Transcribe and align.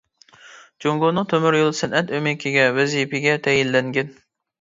جۇڭگونىڭ 0.85 1.27
تۆمۈر 1.33 1.57
يول 1.57 1.69
سەنئەت 1.79 2.13
ئۆمىكىگە 2.19 2.63
ۋەزىپىگە 2.79 3.37
تەيىنلەنگەن. 3.49 4.11